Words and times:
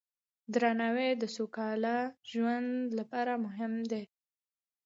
درناوی 0.53 1.09
د 1.21 1.23
سوکاله 1.35 1.95
ژوند 2.31 2.69
لپاره 2.97 3.33
مهم 3.45 3.73
دی. 3.91 4.03